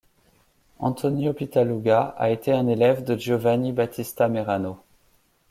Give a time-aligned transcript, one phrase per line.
[0.79, 4.79] Antonio Pittaluga a été un élève de Giovanni Battista Merano.